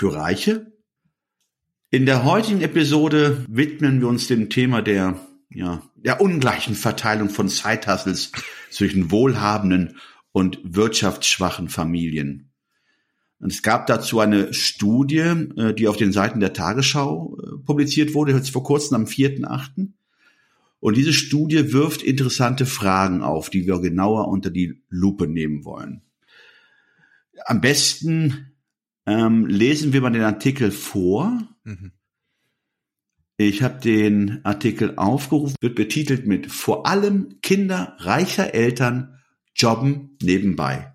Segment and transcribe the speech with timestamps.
[0.00, 0.72] für Reiche?
[1.90, 7.48] In der heutigen Episode widmen wir uns dem Thema der, ja, der ungleichen Verteilung von
[7.48, 8.32] Hustles
[8.70, 9.98] zwischen wohlhabenden
[10.32, 12.50] und wirtschaftsschwachen Familien.
[13.40, 18.14] Und es gab dazu eine Studie, äh, die auf den Seiten der Tagesschau äh, publiziert
[18.14, 19.88] wurde, jetzt vor kurzem am 4.8.
[20.80, 26.00] Und diese Studie wirft interessante Fragen auf, die wir genauer unter die Lupe nehmen wollen.
[27.44, 28.49] Am besten
[29.06, 31.48] ähm, lesen wir mal den Artikel vor.
[31.64, 31.92] Mhm.
[33.36, 39.18] Ich habe den Artikel aufgerufen, wird betitelt mit Vor allem Kinder reicher Eltern
[39.54, 40.94] jobben nebenbei.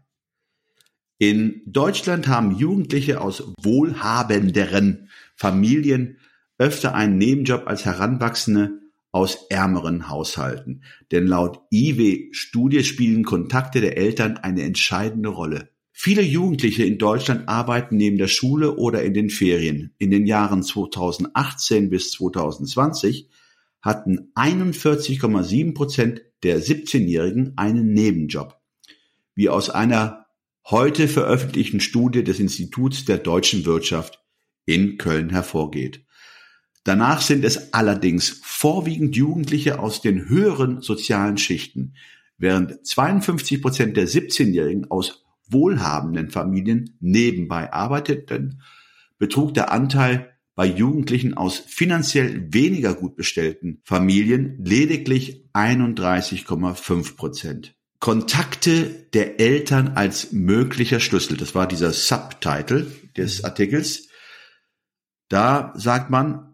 [1.18, 6.18] In Deutschland haben Jugendliche aus wohlhabenderen Familien
[6.58, 8.80] öfter einen Nebenjob als Heranwachsende
[9.12, 10.84] aus ärmeren Haushalten.
[11.12, 15.70] Denn laut IW-Studie spielen Kontakte der Eltern eine entscheidende Rolle.
[15.98, 19.94] Viele Jugendliche in Deutschland arbeiten neben der Schule oder in den Ferien.
[19.98, 23.30] In den Jahren 2018 bis 2020
[23.82, 28.60] hatten 41,7 Prozent der 17-Jährigen einen Nebenjob.
[29.36, 30.26] Wie aus einer
[30.70, 34.22] heute veröffentlichten Studie des Instituts der deutschen Wirtschaft
[34.66, 36.04] in Köln hervorgeht.
[36.84, 41.94] Danach sind es allerdings vorwiegend Jugendliche aus den höheren sozialen Schichten,
[42.38, 48.62] während 52 Prozent der 17-Jährigen aus wohlhabenden Familien nebenbei arbeiteten,
[49.18, 57.76] betrug der Anteil bei Jugendlichen aus finanziell weniger gut bestellten Familien lediglich 31,5 Prozent.
[58.00, 64.08] Kontakte der Eltern als möglicher Schlüssel, das war dieser Subtitle des Artikels.
[65.28, 66.54] Da sagt man,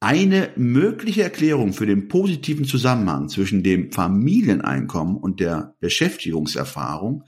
[0.00, 7.24] eine mögliche Erklärung für den positiven Zusammenhang zwischen dem Familieneinkommen und der Beschäftigungserfahrung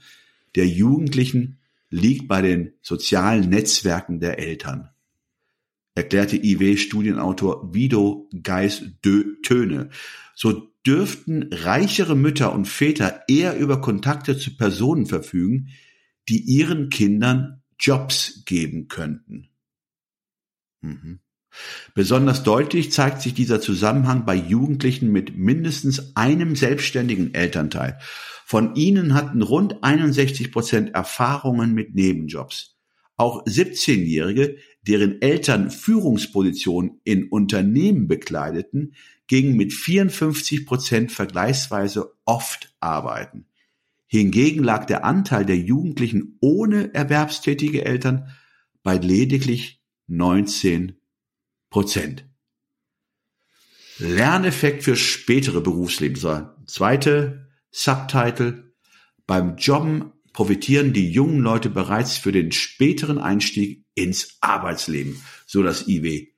[0.55, 4.89] der Jugendlichen liegt bei den sozialen Netzwerken der Eltern,
[5.93, 9.89] erklärte IW-Studienautor Vido Geis-Töne.
[10.35, 15.69] So dürften reichere Mütter und Väter eher über Kontakte zu Personen verfügen,
[16.27, 19.49] die ihren Kindern Jobs geben könnten.
[20.81, 21.19] Mhm.
[21.93, 27.97] Besonders deutlich zeigt sich dieser Zusammenhang bei Jugendlichen mit mindestens einem selbstständigen Elternteil.
[28.45, 32.75] Von ihnen hatten rund 61 Prozent Erfahrungen mit Nebenjobs.
[33.17, 38.93] Auch 17-Jährige, deren Eltern Führungspositionen in Unternehmen bekleideten,
[39.27, 43.45] gingen mit 54 Prozent vergleichsweise oft arbeiten.
[44.07, 48.27] Hingegen lag der Anteil der Jugendlichen ohne erwerbstätige Eltern
[48.83, 50.95] bei lediglich 19
[51.75, 52.23] Prozent.
[53.97, 56.15] Lerneffekt für spätere Berufsleben.
[56.15, 58.73] So, zweite Subtitle.
[59.27, 65.85] Beim Jobben profitieren die jungen Leute bereits für den späteren Einstieg ins Arbeitsleben, so das
[65.89, 66.29] IW.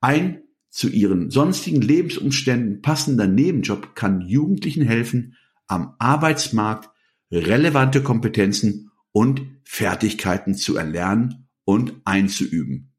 [0.00, 5.36] Ein zu ihren sonstigen Lebensumständen passender Nebenjob kann Jugendlichen helfen,
[5.68, 6.90] am Arbeitsmarkt
[7.30, 12.89] relevante Kompetenzen und Fertigkeiten zu erlernen und einzuüben.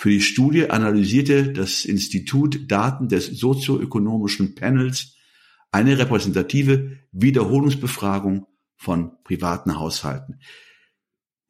[0.00, 5.14] Für die Studie analysierte das Institut Daten des sozioökonomischen Panels
[5.72, 8.46] eine repräsentative Wiederholungsbefragung
[8.76, 10.40] von privaten Haushalten.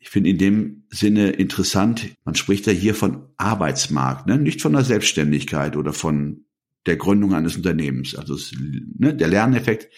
[0.01, 4.37] Ich finde in dem Sinne interessant, man spricht ja hier von Arbeitsmarkt, ne?
[4.37, 6.45] nicht von der Selbstständigkeit oder von
[6.87, 8.17] der Gründung eines Unternehmens.
[8.17, 9.95] Also es, ne, der Lerneffekt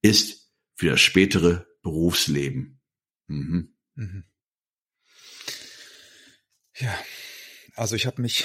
[0.00, 2.80] ist für das spätere Berufsleben.
[3.28, 3.68] Mhm.
[3.94, 4.24] Mhm.
[6.80, 6.92] Ja,
[7.74, 8.44] also ich habe mich,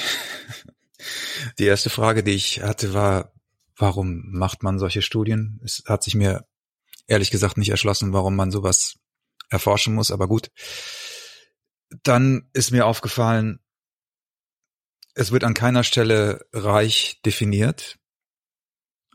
[1.60, 3.34] die erste Frage, die ich hatte, war,
[3.76, 5.60] warum macht man solche Studien?
[5.64, 6.48] Es hat sich mir
[7.08, 9.00] ehrlich gesagt nicht erschlossen, warum man sowas
[9.50, 10.52] erforschen muss, aber gut.
[12.04, 13.60] Dann ist mir aufgefallen,
[15.14, 17.98] es wird an keiner Stelle reich definiert.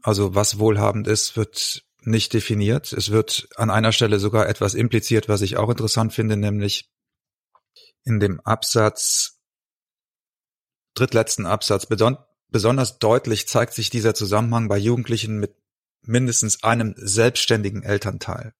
[0.02, 2.92] Also was wohlhabend ist, wird nicht definiert.
[2.92, 6.90] Es wird an einer Stelle sogar etwas impliziert, was ich auch interessant finde, nämlich
[8.04, 9.31] in dem Absatz
[10.94, 11.86] drittletzten Absatz.
[12.48, 15.54] Besonders deutlich zeigt sich dieser Zusammenhang bei Jugendlichen mit
[16.02, 18.54] mindestens einem selbstständigen Elternteil.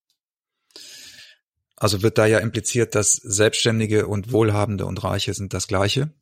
[1.77, 6.15] Also wird da ja impliziert, dass Selbstständige und Wohlhabende und Reiche sind das Gleiche.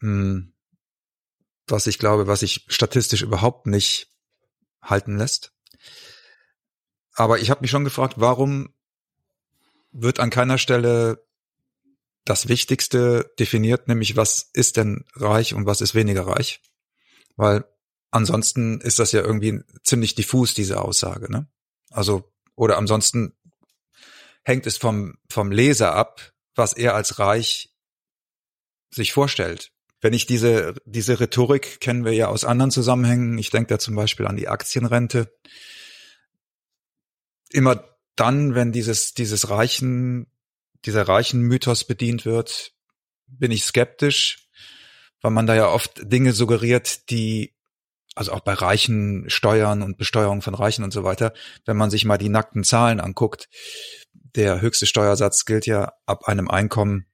[0.00, 0.52] Hm,
[1.66, 4.08] was ich glaube, was sich statistisch überhaupt nicht
[4.82, 5.52] halten lässt.
[7.14, 8.74] Aber ich habe mich schon gefragt, warum
[9.92, 11.26] wird an keiner Stelle
[12.28, 16.60] das Wichtigste definiert, nämlich was ist denn reich und was ist weniger reich?
[17.36, 17.64] Weil
[18.10, 21.32] ansonsten ist das ja irgendwie ziemlich diffus, diese Aussage.
[21.32, 21.48] Ne?
[21.90, 23.32] Also, oder ansonsten
[24.44, 27.74] hängt es vom, vom Leser ab, was er als reich
[28.90, 29.72] sich vorstellt.
[30.00, 33.36] Wenn ich diese, diese Rhetorik kennen wir ja aus anderen Zusammenhängen.
[33.38, 35.34] Ich denke da zum Beispiel an die Aktienrente.
[37.50, 37.84] Immer
[38.16, 40.30] dann, wenn dieses, dieses reichen,
[40.84, 42.72] dieser reichen Mythos bedient wird,
[43.26, 44.48] bin ich skeptisch,
[45.20, 47.54] weil man da ja oft Dinge suggeriert, die
[48.14, 51.32] also auch bei reichen Steuern und Besteuerung von Reichen und so weiter,
[51.66, 53.48] wenn man sich mal die nackten Zahlen anguckt,
[54.12, 57.06] der höchste Steuersatz gilt ja ab einem Einkommen,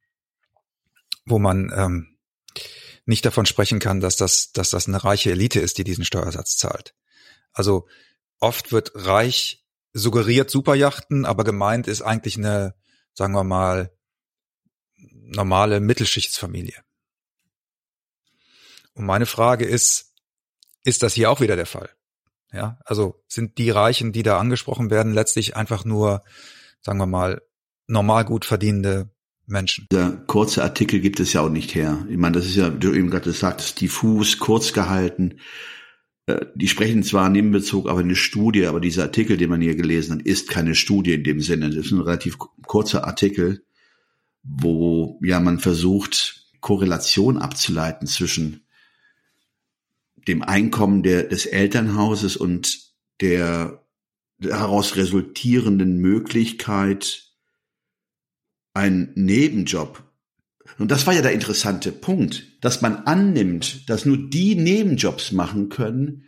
[1.26, 2.16] wo man ähm,
[3.06, 6.56] nicht davon sprechen kann, dass das, dass das eine reiche Elite ist, die diesen Steuersatz
[6.56, 6.94] zahlt.
[7.52, 7.86] Also
[8.40, 12.74] oft wird reich suggeriert Superjachten, aber gemeint ist eigentlich eine,
[13.14, 13.90] sagen wir mal,
[14.96, 16.82] normale Mittelschichtsfamilie.
[18.94, 20.12] Und meine Frage ist,
[20.84, 21.90] ist das hier auch wieder der Fall.
[22.52, 26.22] Ja, also sind die Reichen, die da angesprochen werden, letztlich einfach nur,
[26.80, 27.42] sagen wir mal,
[27.88, 29.10] normal gut verdienende
[29.46, 29.88] Menschen.
[29.90, 32.06] Der kurze Artikel gibt es ja auch nicht her.
[32.08, 35.40] Ich meine, das ist ja, du eben gerade sagtest, diffus, kurz gehalten.
[36.26, 40.18] Äh, die sprechen zwar Nebenbezug, aber eine Studie, aber dieser Artikel, den man hier gelesen
[40.18, 41.70] hat, ist keine Studie in dem Sinne.
[41.70, 43.64] Das ist ein relativ kurzer Artikel,
[44.42, 48.64] wo ja man versucht, Korrelation abzuleiten zwischen
[50.26, 53.84] dem Einkommen der, des Elternhauses und der
[54.38, 57.30] daraus resultierenden Möglichkeit,
[58.72, 60.02] einen Nebenjob.
[60.78, 65.68] Und das war ja der interessante Punkt, dass man annimmt, dass nur die Nebenjobs machen
[65.68, 66.24] können,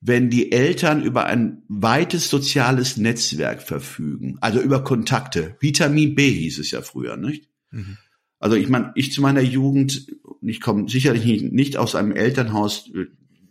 [0.00, 5.56] wenn die Eltern über ein weites soziales Netzwerk verfügen, also über Kontakte.
[5.60, 7.48] Vitamin B hieß es ja früher, nicht?
[7.70, 7.96] Mhm.
[8.38, 10.06] Also ich meine, ich zu meiner Jugend,
[10.42, 12.90] ich komme sicherlich nicht, nicht aus einem Elternhaus,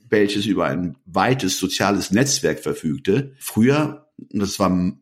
[0.10, 3.34] welches über ein weites soziales Netzwerk verfügte.
[3.40, 4.98] Früher, das war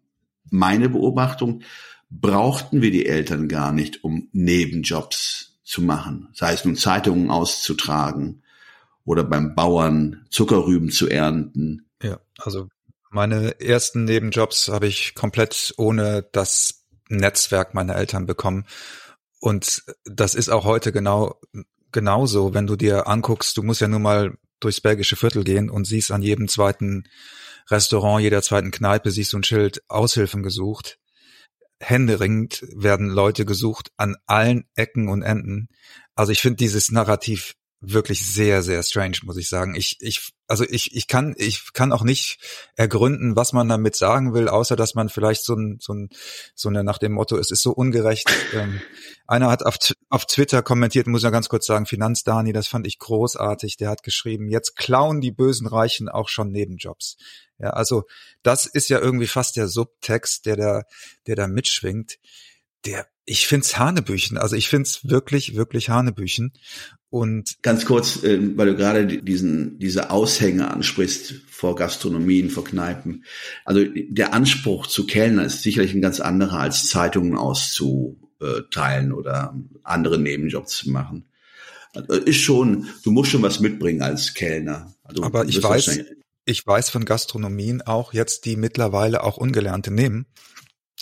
[0.49, 1.61] meine Beobachtung,
[2.21, 6.29] brauchten wir die Eltern gar nicht, um Nebenjobs zu machen.
[6.33, 8.43] Sei es nun Zeitungen auszutragen
[9.03, 11.87] oder beim Bauern Zuckerrüben zu ernten.
[12.01, 12.69] Ja, also
[13.09, 18.65] meine ersten Nebenjobs habe ich komplett ohne das Netzwerk meiner Eltern bekommen.
[19.39, 21.39] Und das ist auch heute genau
[21.91, 25.85] genauso, wenn du dir anguckst, du musst ja nur mal durchs belgische Viertel gehen und
[25.85, 27.05] siehst an jedem zweiten
[27.69, 30.99] Restaurant, jeder zweiten Kneipe, siehst du ein Schild Aushilfen gesucht.
[31.87, 35.67] Händeringend werden Leute gesucht an allen Ecken und Enden.
[36.15, 37.55] Also ich finde dieses Narrativ
[37.93, 39.75] wirklich sehr, sehr strange, muss ich sagen.
[39.75, 42.39] Ich, ich, also ich, ich kann, ich kann auch nicht
[42.75, 46.09] ergründen, was man damit sagen will, außer dass man vielleicht so ein, so ein,
[46.53, 48.29] so eine nach dem Motto, es ist so ungerecht.
[48.53, 48.81] ähm,
[49.27, 49.77] einer hat auf,
[50.09, 53.77] auf Twitter kommentiert, muss ich ganz kurz sagen, Finanzdani, das fand ich großartig.
[53.77, 57.17] Der hat geschrieben, jetzt klauen die bösen Reichen auch schon Nebenjobs.
[57.57, 58.03] Ja, also
[58.43, 60.83] das ist ja irgendwie fast der Subtext, der da,
[61.27, 62.17] der da mitschwingt.
[62.85, 64.37] Der, ich find's Hanebüchen.
[64.37, 66.53] Also ich find's wirklich, wirklich Hanebüchen.
[67.09, 73.23] Und ganz kurz, äh, weil du gerade diesen diese Aushänge ansprichst vor Gastronomien, vor Kneipen.
[73.63, 80.19] Also der Anspruch zu Kellner ist sicherlich ein ganz anderer als Zeitungen auszuteilen oder andere
[80.19, 81.25] Nebenjobs zu machen.
[81.93, 84.93] Also ist schon, du musst schon was mitbringen als Kellner.
[85.03, 86.01] Also Aber ich weiß,
[86.43, 90.25] ich weiß von Gastronomien auch jetzt, die mittlerweile auch Ungelernte nehmen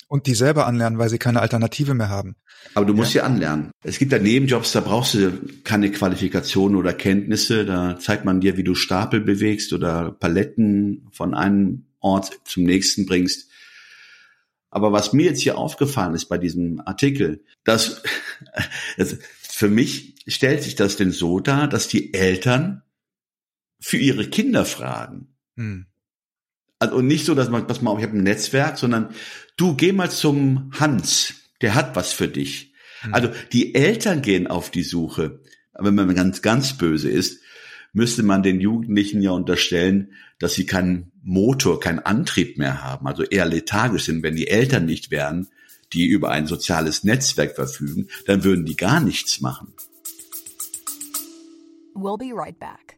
[0.08, 2.36] und die selber anlernen, weil sie keine Alternative mehr haben.
[2.74, 3.22] Aber du musst ja.
[3.22, 3.72] ja anlernen.
[3.84, 5.32] Es gibt ja Nebenjobs, da brauchst du
[5.64, 7.66] keine Qualifikation oder Kenntnisse.
[7.66, 13.06] Da zeigt man dir, wie du Stapel bewegst oder Paletten von einem Ort zum nächsten
[13.06, 13.50] bringst.
[14.70, 18.02] Aber was mir jetzt hier aufgefallen ist bei diesem Artikel, dass
[18.98, 22.82] also für mich stellt sich das denn so dar, dass die Eltern
[23.80, 25.36] für ihre Kinder fragen.
[25.58, 25.86] Hm.
[26.90, 29.10] Also nicht so, dass man, dass man, ich habe ein Netzwerk, sondern
[29.58, 32.74] du geh mal zum Hans der hat was für dich.
[33.04, 33.14] Mhm.
[33.14, 35.40] Also die Eltern gehen auf die Suche.
[35.74, 37.42] Aber wenn man ganz, ganz böse ist,
[37.94, 43.24] müsste man den Jugendlichen ja unterstellen, dass sie keinen Motor, keinen Antrieb mehr haben, also
[43.24, 44.24] eher lethargisch sind.
[44.24, 45.48] Wenn die Eltern nicht wären,
[45.94, 49.74] die über ein soziales Netzwerk verfügen, dann würden die gar nichts machen.
[51.96, 52.98] We'll be right back.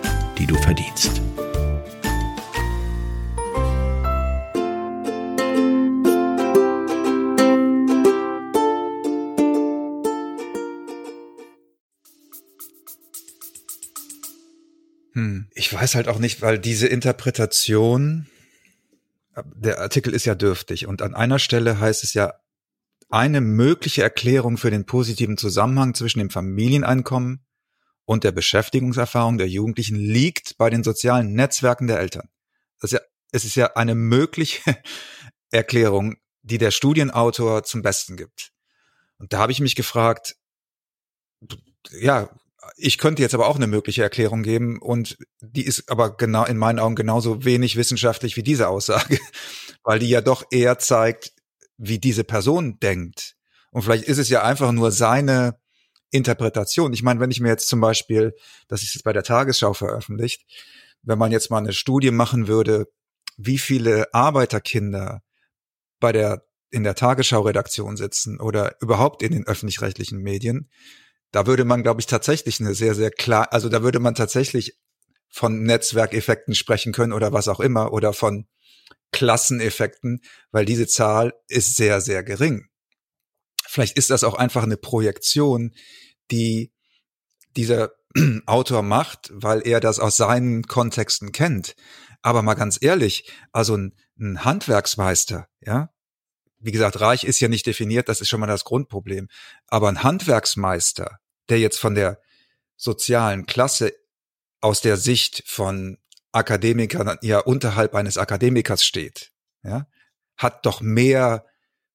[0.41, 1.21] die du verdienst.
[15.13, 15.47] Hm.
[15.53, 18.25] Ich weiß halt auch nicht, weil diese Interpretation,
[19.53, 22.33] der Artikel ist ja dürftig und an einer Stelle heißt es ja,
[23.11, 27.45] eine mögliche Erklärung für den positiven Zusammenhang zwischen dem Familieneinkommen
[28.05, 32.29] und der Beschäftigungserfahrung der Jugendlichen liegt bei den sozialen Netzwerken der Eltern.
[32.79, 34.61] Das ist ja, es ist ja eine mögliche
[35.51, 38.51] Erklärung, die der Studienautor zum Besten gibt.
[39.17, 40.35] Und da habe ich mich gefragt,
[41.91, 42.29] ja,
[42.75, 46.57] ich könnte jetzt aber auch eine mögliche Erklärung geben und die ist aber genau in
[46.57, 49.19] meinen Augen genauso wenig wissenschaftlich wie diese Aussage,
[49.83, 51.33] weil die ja doch eher zeigt,
[51.77, 53.35] wie diese Person denkt.
[53.71, 55.60] Und vielleicht ist es ja einfach nur seine
[56.11, 56.93] Interpretation.
[56.93, 58.35] Ich meine, wenn ich mir jetzt zum Beispiel,
[58.67, 60.45] das ist jetzt bei der Tagesschau veröffentlicht,
[61.03, 62.87] wenn man jetzt mal eine Studie machen würde,
[63.37, 65.23] wie viele Arbeiterkinder
[65.99, 70.69] bei der in der Tagesschau-Redaktion sitzen oder überhaupt in den öffentlich-rechtlichen Medien,
[71.31, 74.77] da würde man, glaube ich, tatsächlich eine sehr, sehr klar, also da würde man tatsächlich
[75.29, 78.47] von Netzwerkeffekten sprechen können oder was auch immer oder von
[79.11, 82.67] Klasseneffekten, weil diese Zahl ist sehr, sehr gering.
[83.71, 85.73] Vielleicht ist das auch einfach eine Projektion,
[86.29, 86.73] die
[87.55, 87.91] dieser
[88.45, 91.77] Autor macht, weil er das aus seinen Kontexten kennt.
[92.21, 95.89] Aber mal ganz ehrlich, also ein, ein Handwerksmeister, ja,
[96.59, 99.29] wie gesagt, reich ist ja nicht definiert, das ist schon mal das Grundproblem.
[99.67, 102.19] Aber ein Handwerksmeister, der jetzt von der
[102.75, 103.93] sozialen Klasse
[104.59, 105.97] aus der Sicht von
[106.33, 109.31] Akademikern ja unterhalb eines Akademikers steht,
[109.63, 109.87] ja,
[110.35, 111.45] hat doch mehr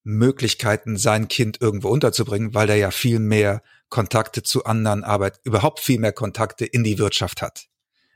[0.07, 5.81] Möglichkeiten, sein Kind irgendwo unterzubringen, weil er ja viel mehr Kontakte zu anderen Arbeit, überhaupt
[5.81, 7.67] viel mehr Kontakte in die Wirtschaft hat,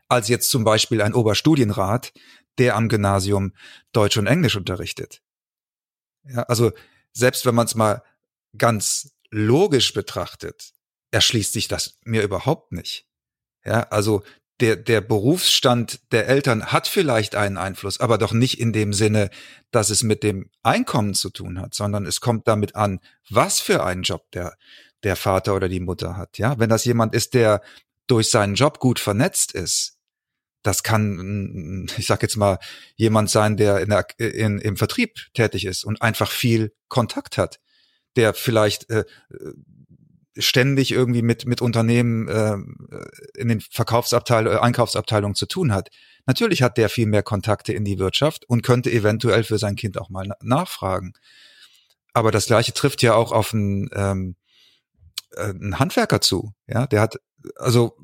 [0.08, 2.12] als jetzt zum Beispiel ein Oberstudienrat,
[2.58, 3.54] der am Gymnasium
[3.92, 5.20] Deutsch und Englisch unterrichtet.
[6.22, 6.70] Ja, also
[7.12, 8.04] selbst wenn man es mal
[8.56, 10.72] ganz logisch betrachtet,
[11.10, 13.08] erschließt sich das mir überhaupt nicht.
[13.64, 14.22] Ja, also
[14.60, 19.30] der, der Berufsstand der Eltern hat vielleicht einen Einfluss, aber doch nicht in dem Sinne,
[19.70, 23.84] dass es mit dem Einkommen zu tun hat, sondern es kommt damit an, was für
[23.84, 24.56] einen Job der,
[25.02, 26.38] der Vater oder die Mutter hat.
[26.38, 27.62] Ja, wenn das jemand ist, der
[28.06, 29.96] durch seinen Job gut vernetzt ist,
[30.62, 32.58] das kann, ich sag jetzt mal,
[32.96, 37.60] jemand sein, der in der, in, im Vertrieb tätig ist und einfach viel Kontakt hat,
[38.16, 39.04] der vielleicht äh,
[40.40, 42.56] ständig irgendwie mit, mit Unternehmen äh,
[43.38, 45.90] in den Verkaufsabteilungen, Einkaufsabteilungen zu tun hat.
[46.26, 49.98] Natürlich hat der viel mehr Kontakte in die Wirtschaft und könnte eventuell für sein Kind
[49.98, 51.12] auch mal nachfragen.
[52.12, 54.36] Aber das Gleiche trifft ja auch auf einen, ähm,
[55.32, 56.52] äh, einen Handwerker zu.
[56.66, 57.16] Ja, der hat,
[57.56, 57.96] also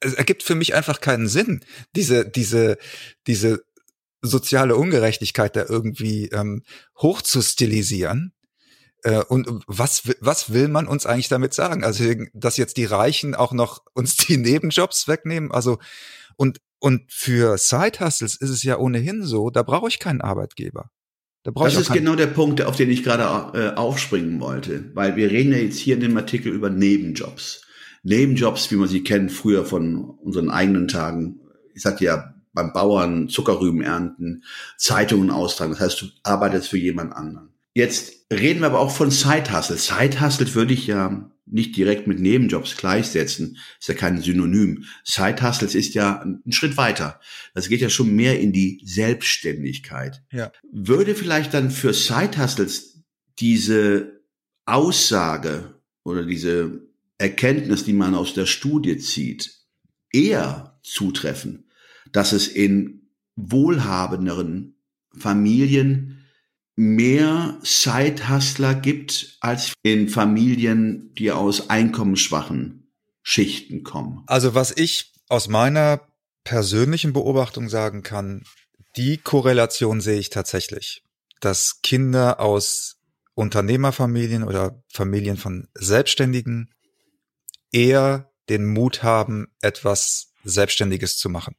[0.00, 1.64] es ergibt für mich einfach keinen Sinn,
[1.94, 2.78] diese, diese,
[3.26, 3.64] diese
[4.22, 6.62] soziale Ungerechtigkeit da irgendwie ähm,
[7.00, 8.35] hochzustilisieren äh,
[9.28, 11.84] und was, was will man uns eigentlich damit sagen?
[11.84, 15.52] Also, dass jetzt die Reichen auch noch uns die Nebenjobs wegnehmen?
[15.52, 15.78] Also,
[16.36, 20.90] und, und für Side-Hustles ist es ja ohnehin so, da brauche ich keinen Arbeitgeber.
[21.46, 25.30] Da das ist genau der Punkt, auf den ich gerade äh, aufspringen wollte, weil wir
[25.30, 27.62] reden ja jetzt hier in dem Artikel über Nebenjobs.
[28.02, 31.38] Nebenjobs, wie man sie kennt, früher von unseren eigenen Tagen.
[31.72, 34.42] Ich sagte ja, beim Bauern Zuckerrüben ernten,
[34.76, 35.70] Zeitungen austragen.
[35.72, 37.50] Das heißt, du arbeitest für jemand anderen.
[37.74, 39.76] Jetzt reden wir aber auch von Side-Hustle.
[39.76, 43.58] Side-Hustle würde ich ja nicht direkt mit Nebenjobs gleichsetzen.
[43.78, 44.84] Ist ja kein Synonym.
[45.04, 47.20] Side-Hustles ist ja ein Schritt weiter.
[47.54, 50.22] Das geht ja schon mehr in die Selbstständigkeit.
[50.32, 50.50] Ja.
[50.72, 53.04] Würde vielleicht dann für Side-Hustles
[53.38, 54.20] diese
[54.64, 56.82] Aussage oder diese
[57.18, 59.52] Erkenntnis, die man aus der Studie zieht,
[60.12, 61.70] eher zutreffen,
[62.12, 64.74] dass es in wohlhabenderen
[65.16, 66.15] Familien
[66.76, 72.92] mehr Side-Hustler gibt als in Familien, die aus einkommensschwachen
[73.22, 74.22] Schichten kommen.
[74.26, 76.02] Also was ich aus meiner
[76.44, 78.44] persönlichen Beobachtung sagen kann,
[78.96, 81.02] die Korrelation sehe ich tatsächlich,
[81.40, 82.98] dass Kinder aus
[83.34, 86.72] Unternehmerfamilien oder Familien von Selbstständigen
[87.72, 91.56] eher den Mut haben, etwas Selbstständiges zu machen.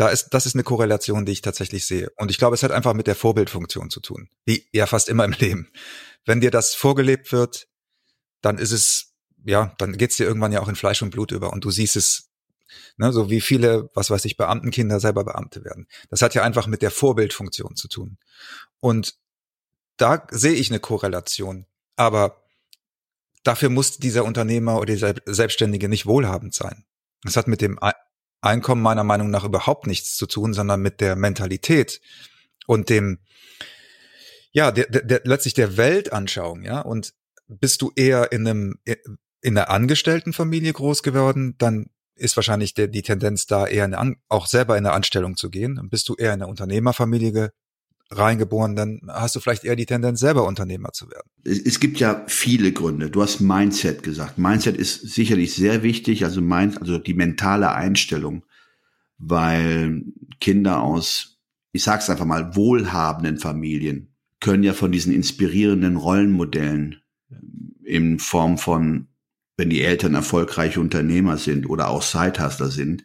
[0.00, 2.10] Da ist, das ist eine Korrelation, die ich tatsächlich sehe.
[2.16, 4.30] Und ich glaube, es hat einfach mit der Vorbildfunktion zu tun.
[4.46, 5.70] Wie ja fast immer im Leben.
[6.24, 7.68] Wenn dir das vorgelebt wird,
[8.40, 9.12] dann ist es,
[9.44, 11.96] ja, dann geht's dir irgendwann ja auch in Fleisch und Blut über und du siehst
[11.96, 12.30] es,
[12.96, 15.86] ne, so wie viele, was weiß ich, Beamtenkinder selber Beamte werden.
[16.08, 18.16] Das hat ja einfach mit der Vorbildfunktion zu tun.
[18.80, 19.16] Und
[19.98, 21.66] da sehe ich eine Korrelation.
[21.96, 22.42] Aber
[23.42, 26.86] dafür muss dieser Unternehmer oder dieser Selbstständige nicht wohlhabend sein.
[27.22, 27.78] Das hat mit dem
[28.40, 32.00] Einkommen meiner Meinung nach überhaupt nichts zu tun, sondern mit der Mentalität
[32.66, 33.18] und dem,
[34.52, 36.80] ja, der, der, der, letztlich der Weltanschauung, ja.
[36.80, 37.14] Und
[37.48, 38.78] bist du eher in einem,
[39.42, 44.46] in einer Angestelltenfamilie groß geworden, dann ist wahrscheinlich der, die Tendenz da eher eine, auch
[44.46, 45.78] selber in eine Anstellung zu gehen.
[45.78, 47.52] Und bist du eher in eine Unternehmerfamilie
[48.10, 51.30] reingeboren, dann hast du vielleicht eher die Tendenz, selber Unternehmer zu werden.
[51.44, 53.10] Es gibt ja viele Gründe.
[53.10, 54.38] Du hast Mindset gesagt.
[54.38, 58.44] Mindset ist sicherlich sehr wichtig, also, mind, also die mentale Einstellung,
[59.18, 60.02] weil
[60.40, 61.38] Kinder aus,
[61.72, 64.08] ich sag's einfach mal, wohlhabenden Familien
[64.40, 69.08] können ja von diesen inspirierenden Rollenmodellen ähm, in Form von,
[69.56, 73.04] wenn die Eltern erfolgreiche Unternehmer sind oder auch Sidehustler sind,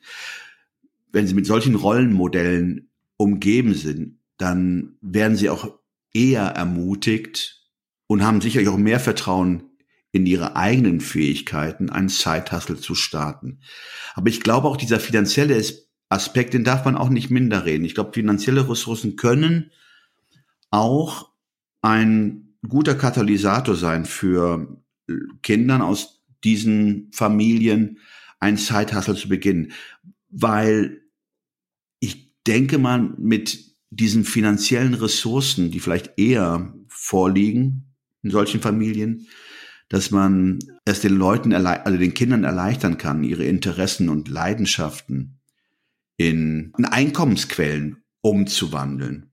[1.12, 5.80] wenn sie mit solchen Rollenmodellen umgeben sind, dann werden sie auch
[6.14, 7.70] eher ermutigt
[8.08, 9.64] und haben sicherlich auch mehr Vertrauen
[10.12, 13.60] in ihre eigenen Fähigkeiten, einen Side-Hustle zu starten.
[14.14, 15.62] Aber ich glaube auch dieser finanzielle
[16.08, 17.84] Aspekt, den darf man auch nicht minder reden.
[17.84, 19.72] Ich glaube, finanzielle Ressourcen können
[20.72, 21.32] auch
[21.82, 24.82] ein guter Katalysator sein für
[25.42, 28.00] Kindern aus diesen Familien,
[28.40, 29.74] ein Side-Hustle zu beginnen.
[30.30, 31.02] Weil
[32.00, 39.28] ich denke mal, mit diesen finanziellen Ressourcen, die vielleicht eher vorliegen in solchen Familien,
[39.90, 45.40] dass man es den Leuten, also den Kindern erleichtern kann, ihre Interessen und Leidenschaften
[46.18, 49.32] in Einkommensquellen umzuwandeln.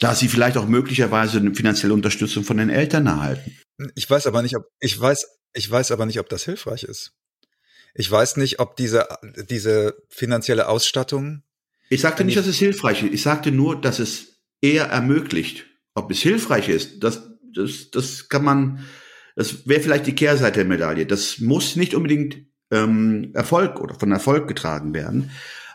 [0.00, 3.56] Da sie vielleicht auch möglicherweise eine finanzielle Unterstützung von den Eltern erhalten.
[3.94, 7.14] Ich weiß aber nicht, ob, ich weiß, ich weiß aber nicht, ob das hilfreich ist.
[7.94, 9.06] Ich weiß nicht, ob diese,
[9.48, 11.44] diese finanzielle Ausstattung
[11.88, 13.12] ich sagte nicht, dass es hilfreich ist.
[13.12, 15.66] Ich sagte nur, dass es eher ermöglicht.
[15.94, 18.80] Ob es hilfreich ist, das, das, das kann man,
[19.36, 21.06] das wäre vielleicht die Kehrseite der Medaille.
[21.06, 22.38] Das muss nicht unbedingt
[22.70, 25.30] ähm, Erfolg oder von Erfolg getragen werden.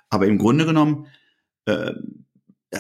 [0.10, 1.08] Aber im Grunde genommen
[1.66, 1.94] äh,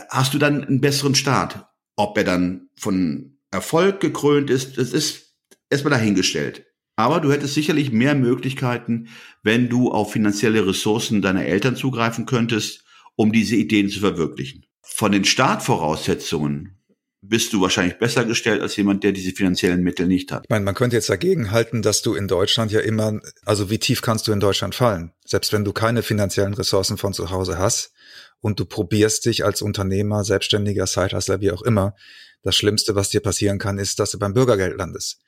[0.09, 1.65] hast du dann einen besseren Start.
[1.95, 5.35] Ob er dann von Erfolg gekrönt ist, das ist
[5.69, 6.65] erstmal dahingestellt.
[6.95, 9.07] Aber du hättest sicherlich mehr Möglichkeiten,
[9.43, 12.83] wenn du auf finanzielle Ressourcen deiner Eltern zugreifen könntest
[13.19, 14.65] um diese Ideen zu verwirklichen.
[14.81, 16.79] Von den Startvoraussetzungen
[17.19, 20.45] bist du wahrscheinlich besser gestellt als jemand, der diese finanziellen Mittel nicht hat.
[20.45, 23.77] Ich meine, man könnte jetzt dagegen halten, dass du in Deutschland ja immer, also wie
[23.77, 25.11] tief kannst du in Deutschland fallen?
[25.25, 27.91] Selbst wenn du keine finanziellen Ressourcen von zu Hause hast
[28.39, 31.97] und du probierst dich als Unternehmer, Selbstständiger, Sidehustler, wie auch immer,
[32.41, 35.19] das Schlimmste, was dir passieren kann, ist, dass du beim Bürgergeld landest.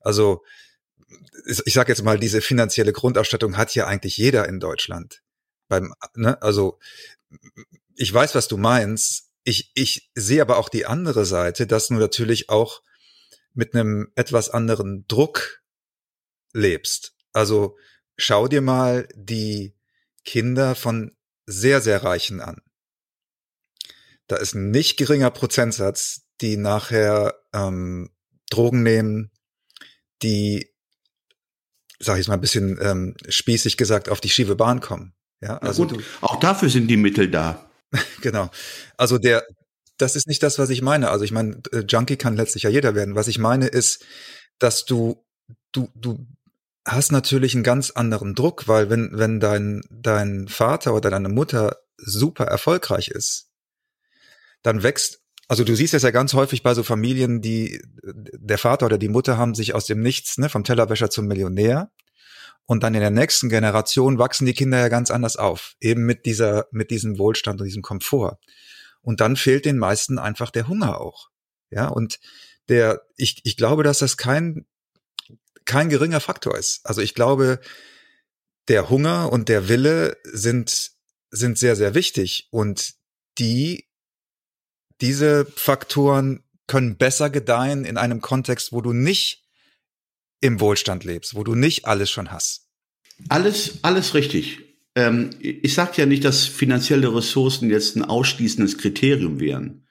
[0.00, 0.42] Also
[1.64, 5.22] ich sage jetzt mal, diese finanzielle Grundausstattung hat ja eigentlich jeder in Deutschland.
[5.68, 6.78] Beim, ne, also
[7.94, 9.30] ich weiß, was du meinst.
[9.44, 12.82] Ich, ich sehe aber auch die andere Seite, dass du natürlich auch
[13.54, 15.62] mit einem etwas anderen Druck
[16.52, 17.14] lebst.
[17.32, 17.76] Also
[18.16, 19.74] schau dir mal die
[20.24, 22.60] Kinder von sehr, sehr Reichen an.
[24.26, 28.10] Da ist ein nicht geringer Prozentsatz, die nachher ähm,
[28.50, 29.30] Drogen nehmen,
[30.22, 30.74] die,
[31.98, 35.15] sag ich mal ein bisschen ähm, spießig gesagt, auf die schiefe Bahn kommen.
[35.40, 37.68] Ja, also gut, auch dafür sind die Mittel da.
[38.20, 38.50] genau.
[38.96, 39.44] Also der,
[39.98, 41.10] das ist nicht das, was ich meine.
[41.10, 43.14] Also ich meine, äh, Junkie kann letztlich ja jeder werden.
[43.14, 44.04] Was ich meine ist,
[44.58, 45.24] dass du,
[45.72, 46.26] du, du
[46.84, 51.78] hast natürlich einen ganz anderen Druck, weil wenn, wenn dein, dein Vater oder deine Mutter
[51.98, 53.50] super erfolgreich ist,
[54.62, 58.86] dann wächst, also du siehst es ja ganz häufig bei so Familien, die, der Vater
[58.86, 61.90] oder die Mutter haben sich aus dem Nichts, ne, vom Tellerwäscher zum Millionär
[62.66, 66.26] und dann in der nächsten Generation wachsen die Kinder ja ganz anders auf, eben mit
[66.26, 68.38] dieser, mit diesem Wohlstand und diesem Komfort.
[69.00, 71.30] Und dann fehlt den meisten einfach der Hunger auch.
[71.70, 72.18] Ja, und
[72.68, 74.66] der, ich, ich glaube, dass das kein,
[75.64, 76.80] kein geringer Faktor ist.
[76.84, 77.60] Also ich glaube,
[78.66, 80.90] der Hunger und der Wille sind,
[81.30, 82.94] sind sehr, sehr wichtig und
[83.38, 83.88] die,
[85.00, 89.45] diese Faktoren können besser gedeihen in einem Kontext, wo du nicht
[90.40, 92.68] im Wohlstand lebst, wo du nicht alles schon hast.
[93.28, 94.60] Alles, alles richtig.
[94.94, 99.86] Ähm, ich sage ja nicht, dass finanzielle Ressourcen jetzt ein ausschließendes Kriterium wären.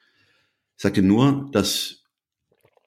[0.77, 2.03] Ich sagte nur, dass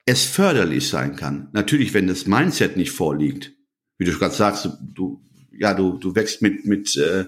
[0.05, 1.49] es förderlich sein kann.
[1.53, 3.53] Natürlich, wenn das Mindset nicht vorliegt,
[3.99, 7.27] wie du gerade sagst, du, ja, du, du wächst mit, mit, äh,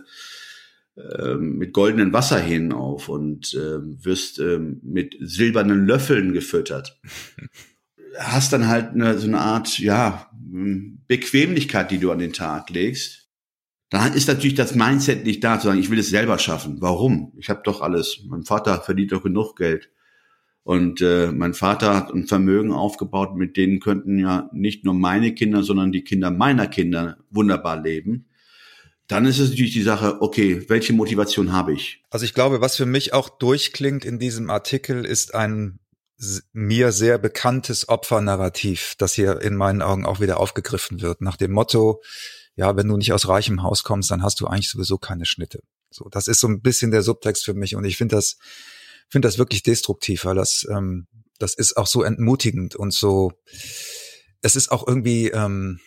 [0.96, 6.98] äh, mit goldenen Wasserhähnen auf und äh, wirst äh, mit silbernen Löffeln gefüttert.
[8.18, 10.30] Hast dann halt eine, so eine Art, ja,
[11.06, 13.28] Bequemlichkeit, die du an den Tag legst.
[13.88, 16.80] Dann ist natürlich das Mindset nicht da, zu sagen, ich will es selber schaffen.
[16.80, 17.32] Warum?
[17.38, 18.22] Ich habe doch alles.
[18.28, 19.90] Mein Vater verdient doch genug Geld.
[20.62, 25.34] Und äh, mein Vater hat ein Vermögen aufgebaut, mit denen könnten ja nicht nur meine
[25.34, 28.26] Kinder, sondern die Kinder meiner Kinder wunderbar leben.
[29.08, 32.04] Dann ist es natürlich die Sache, okay, welche Motivation habe ich?
[32.10, 35.80] Also ich glaube, was für mich auch durchklingt in diesem Artikel, ist ein
[36.52, 41.52] mir sehr bekanntes Opfernarrativ, das hier in meinen Augen auch wieder aufgegriffen wird, nach dem
[41.52, 42.02] Motto,
[42.56, 45.60] ja, wenn du nicht aus reichem Haus kommst, dann hast du eigentlich sowieso keine Schnitte.
[45.90, 48.36] So, das ist so ein bisschen der Subtext für mich und ich finde das
[49.10, 51.06] finde das wirklich destruktiv, weil das, ähm,
[51.38, 53.32] das ist auch so entmutigend und so,
[54.40, 55.80] es ist auch irgendwie ähm,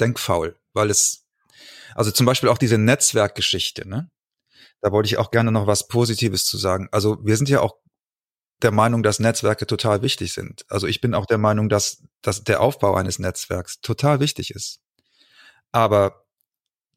[0.00, 1.24] denkfaul, weil es,
[1.94, 4.10] also zum Beispiel auch diese Netzwerkgeschichte, ne?
[4.80, 6.88] Da wollte ich auch gerne noch was Positives zu sagen.
[6.92, 7.78] Also wir sind ja auch
[8.62, 10.64] der Meinung, dass Netzwerke total wichtig sind.
[10.68, 14.80] Also ich bin auch der Meinung, dass, dass der Aufbau eines Netzwerks total wichtig ist.
[15.70, 16.24] Aber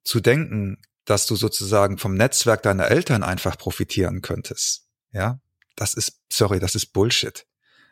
[0.03, 5.39] zu denken, dass du sozusagen vom Netzwerk deiner Eltern einfach profitieren könntest, ja,
[5.75, 7.45] das ist, sorry, das ist Bullshit.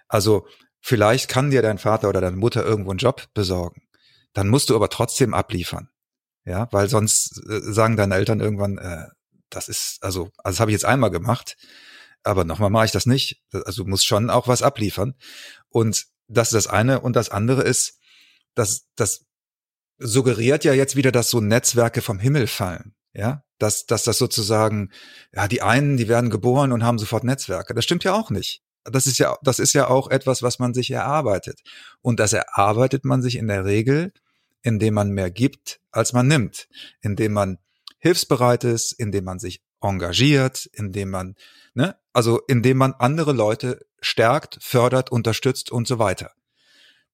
[0.07, 0.47] Also
[0.79, 3.83] vielleicht kann dir dein Vater oder deine Mutter irgendwo einen Job besorgen.
[4.33, 5.89] Dann musst du aber trotzdem abliefern.
[6.45, 9.07] Ja, weil sonst äh, sagen deine Eltern irgendwann, äh,
[9.49, 11.57] das ist, also, also das habe ich jetzt einmal gemacht,
[12.23, 13.41] aber nochmal mache ich das nicht.
[13.51, 15.15] Also du musst schon auch was abliefern.
[15.69, 17.01] Und das ist das eine.
[17.01, 17.99] Und das andere ist,
[18.55, 19.25] dass das
[19.97, 22.93] suggeriert ja jetzt wieder, dass so Netzwerke vom Himmel fallen.
[23.13, 24.91] Ja, dass, dass das sozusagen,
[25.33, 27.73] ja, die einen, die werden geboren und haben sofort Netzwerke.
[27.73, 28.61] Das stimmt ja auch nicht.
[28.83, 31.59] Das ist ja, das ist ja auch etwas, was man sich erarbeitet.
[32.01, 34.13] Und das erarbeitet man sich in der Regel,
[34.61, 36.67] indem man mehr gibt, als man nimmt,
[37.01, 37.57] indem man
[37.97, 41.35] hilfsbereit ist, indem man sich engagiert, indem man,
[41.79, 46.31] ne, also indem man andere Leute stärkt, fördert, unterstützt und so weiter.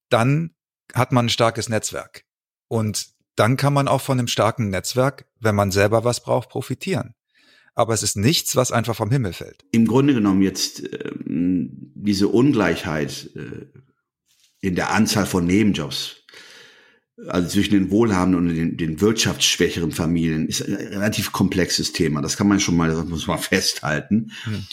[0.09, 0.55] Dann
[0.93, 2.23] hat man ein starkes Netzwerk.
[2.67, 7.13] Und dann kann man auch von einem starken Netzwerk, wenn man selber was braucht, profitieren.
[7.75, 9.65] Aber es ist nichts, was einfach vom Himmel fällt.
[9.71, 13.67] Im Grunde genommen jetzt ähm, diese Ungleichheit äh,
[14.61, 16.23] in der Anzahl von Nebenjobs,
[17.27, 22.21] also zwischen den wohlhabenden und den, den wirtschaftsschwächeren Familien, ist ein relativ komplexes Thema.
[22.21, 24.31] Das kann man schon mal, das muss man festhalten.
[24.43, 24.65] Hm.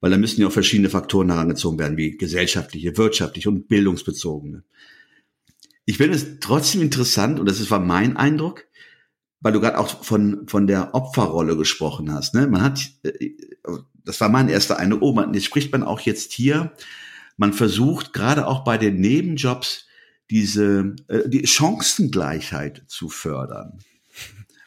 [0.00, 4.64] Weil da müssen ja auch verschiedene Faktoren herangezogen werden, wie gesellschaftliche, wirtschaftliche und bildungsbezogene.
[5.86, 8.64] Ich finde es trotzdem interessant, und das war mein Eindruck,
[9.40, 12.34] weil du gerade auch von, von der Opferrolle gesprochen hast.
[12.34, 12.46] Ne?
[12.46, 13.30] Man hat, äh,
[14.04, 16.72] das war mein erster Eindruck, oh, man, jetzt spricht man auch jetzt hier,
[17.36, 19.86] man versucht gerade auch bei den Nebenjobs
[20.30, 23.78] diese äh, die Chancengleichheit zu fördern.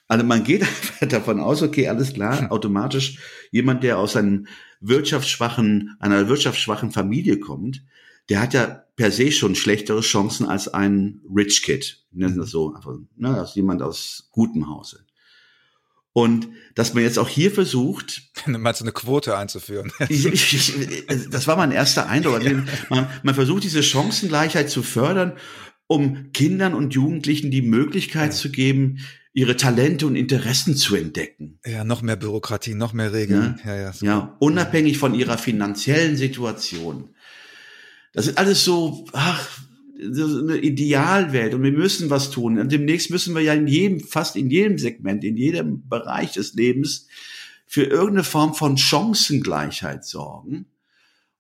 [0.08, 0.66] Also man geht
[1.10, 3.20] davon aus, okay, alles klar, automatisch
[3.52, 4.48] jemand, der aus einem
[4.80, 7.84] wirtschaftsschwachen, einer wirtschaftsschwachen Familie kommt,
[8.30, 12.04] der hat ja per se schon schlechtere Chancen als ein Rich Kid.
[12.12, 15.06] Nennen das so, einfach, ne, als jemand aus gutem Hause.
[16.18, 19.92] Und dass man jetzt auch hier versucht, meinst du eine Quote einzuführen?
[21.30, 22.38] das war mein erster Eindruck.
[22.38, 22.50] Also
[22.90, 25.34] man, man, versucht diese Chancengleichheit zu fördern,
[25.86, 28.36] um Kindern und Jugendlichen die Möglichkeit ja.
[28.36, 31.60] zu geben, ihre Talente und Interessen zu entdecken.
[31.64, 33.62] Ja, noch mehr Bürokratie, noch mehr Regeln.
[33.64, 37.14] Ja, ja, ja unabhängig von ihrer finanziellen Situation.
[38.14, 39.48] Das ist alles so, ach,
[40.00, 42.60] so eine Idealwelt und wir müssen was tun.
[42.60, 46.54] Und demnächst müssen wir ja in jedem, fast in jedem Segment, in jedem Bereich des
[46.54, 47.08] Lebens
[47.66, 50.68] für irgendeine Form von Chancengleichheit sorgen,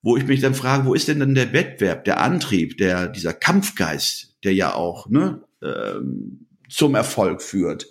[0.02, 3.34] wo ich mich dann frage, wo ist denn dann der Wettbewerb, der Antrieb, der, dieser
[3.34, 7.88] Kampfgeist, der ja auch ne, ähm, zum Erfolg führt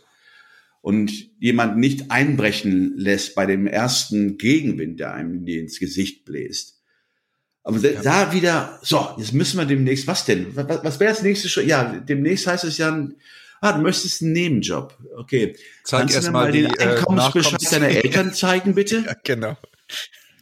[0.83, 6.76] und jemand nicht einbrechen lässt bei dem ersten Gegenwind, der einem ins Gesicht bläst.
[7.67, 8.01] Aber ja.
[8.01, 10.55] da wieder, so, jetzt müssen wir demnächst, was denn?
[10.55, 11.67] Was, was wäre das nächste schon?
[11.67, 13.09] Ja, demnächst heißt es ja,
[13.61, 14.97] ah, du möchtest einen Nebenjob.
[15.17, 15.57] Okay.
[15.83, 19.03] Zeig Kannst erst du mir mal den die, äh, Einkommensbescheid äh, deiner Eltern zeigen, bitte?
[19.05, 19.57] Ja, genau.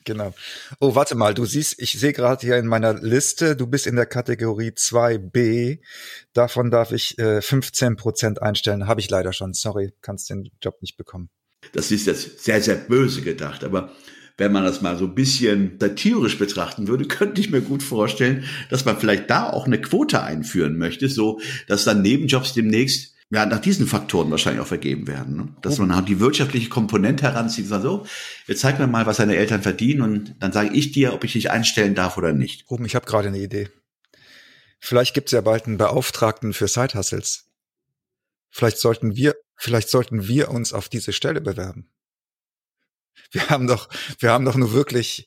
[0.04, 0.34] Genau.
[0.80, 3.96] Oh, warte mal, du siehst, ich sehe gerade hier in meiner Liste, du bist in
[3.96, 5.78] der Kategorie 2b.
[6.34, 8.86] Davon darf ich äh, 15 Prozent einstellen.
[8.86, 9.54] Habe ich leider schon.
[9.54, 11.30] Sorry, kannst den Job nicht bekommen.
[11.72, 13.92] Das ist jetzt sehr, sehr böse gedacht, aber
[14.36, 18.44] wenn man das mal so ein bisschen satirisch betrachten würde, könnte ich mir gut vorstellen,
[18.70, 23.46] dass man vielleicht da auch eine Quote einführen möchte, so dass dann Nebenjobs demnächst ja,
[23.46, 25.36] nach diesen Faktoren wahrscheinlich auch vergeben werden.
[25.36, 25.56] Ne?
[25.62, 28.06] Dass man halt die wirtschaftliche Komponente heranzieht und sagt, so,
[28.46, 31.32] jetzt zeig mir mal, was deine Eltern verdienen und dann sage ich dir, ob ich
[31.32, 32.70] dich einstellen darf oder nicht.
[32.70, 33.70] Ruben, ich habe gerade eine Idee.
[34.78, 37.46] Vielleicht gibt es ja bald einen Beauftragten für Side Hustles.
[38.50, 41.90] Vielleicht sollten wir, vielleicht sollten wir uns auf diese Stelle bewerben.
[43.30, 45.26] Wir haben doch, wir haben doch nur wirklich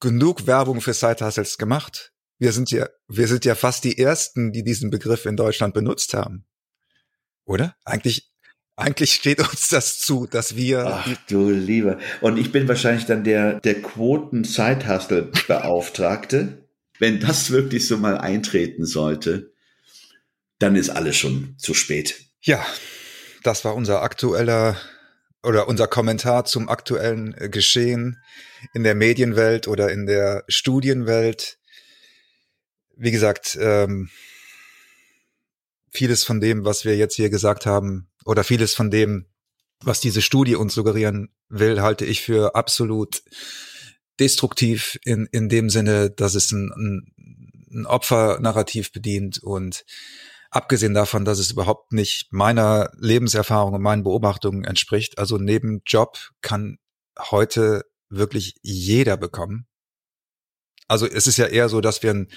[0.00, 2.12] genug Werbung für Side Hustles gemacht.
[2.38, 6.14] Wir sind ja, wir sind ja fast die ersten, die diesen Begriff in Deutschland benutzt
[6.14, 6.46] haben.
[7.44, 7.76] Oder?
[7.84, 8.32] Eigentlich,
[8.76, 10.86] eigentlich steht uns das zu, dass wir.
[10.86, 11.98] Ach du Lieber.
[12.20, 16.68] Und ich bin wahrscheinlich dann der, der Quoten-Side-Hustle-Beauftragte.
[16.98, 19.52] Wenn das wirklich so mal eintreten sollte,
[20.58, 22.20] dann ist alles schon zu spät.
[22.40, 22.64] Ja,
[23.42, 24.76] das war unser aktueller
[25.42, 28.22] oder unser Kommentar zum aktuellen äh, Geschehen
[28.74, 31.58] in der Medienwelt oder in der Studienwelt.
[32.96, 34.10] Wie gesagt, ähm,
[35.90, 39.26] vieles von dem, was wir jetzt hier gesagt haben, oder vieles von dem,
[39.80, 43.22] was diese Studie uns suggerieren will, halte ich für absolut
[44.20, 47.12] destruktiv in, in dem Sinne, dass es ein, ein,
[47.72, 49.84] ein Opfernarrativ bedient und
[50.52, 55.18] abgesehen davon, dass es überhaupt nicht meiner Lebenserfahrung und meinen Beobachtungen entspricht.
[55.18, 56.78] Also neben Job kann
[57.18, 59.66] heute wirklich jeder bekommen.
[60.86, 62.28] Also es ist ja eher so, dass wir ein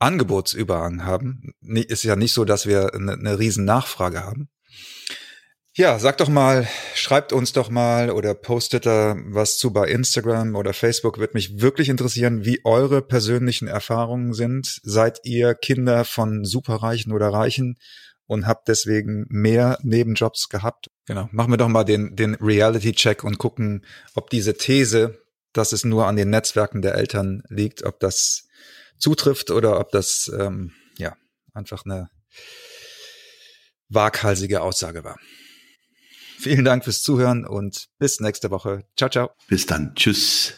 [0.00, 1.54] Angebotsüberhang haben.
[1.60, 4.50] Ist ja nicht so, dass wir eine, eine riesen Nachfrage haben.
[5.74, 10.54] Ja, sagt doch mal, schreibt uns doch mal oder postet da was zu bei Instagram
[10.54, 11.18] oder Facebook.
[11.18, 14.80] Wird mich wirklich interessieren, wie eure persönlichen Erfahrungen sind.
[14.82, 17.78] Seid ihr Kinder von Superreichen oder Reichen
[18.26, 20.90] und habt deswegen mehr Nebenjobs gehabt?
[21.06, 21.30] Genau.
[21.32, 25.22] Machen wir doch mal den, den Reality-Check und gucken, ob diese These,
[25.54, 28.46] dass es nur an den Netzwerken der Eltern liegt, ob das
[28.98, 31.16] zutrifft oder ob das ähm, ja
[31.54, 32.10] einfach eine
[33.88, 35.18] waghalsige Aussage war.
[36.42, 38.82] Vielen Dank fürs Zuhören und bis nächste Woche.
[38.96, 39.30] Ciao, ciao.
[39.46, 39.94] Bis dann.
[39.94, 40.54] Tschüss.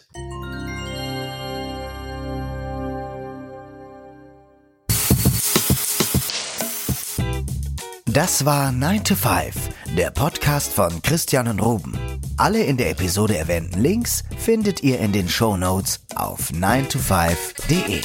[8.07, 9.55] Das war 9 to 5,
[9.99, 11.99] der Podcast von Christian und Ruben.
[12.39, 18.01] Alle in der Episode erwähnten Links findet ihr in den Show Notes auf 9to5.de.